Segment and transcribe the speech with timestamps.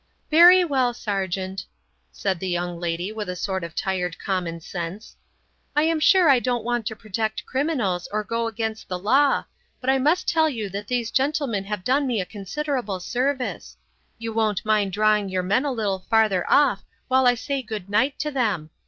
[0.31, 1.63] "Very well, sergeant,"
[2.11, 5.15] said the young lady, with a sort of tired common sense.
[5.75, 9.43] "I am sure I don't want to protect criminals or go against the law;
[9.79, 13.77] but I must tell you that these gentlemen have done me a considerable service;
[14.17, 18.17] you won't mind drawing your men a little farther off while I say good night
[18.21, 18.71] to them.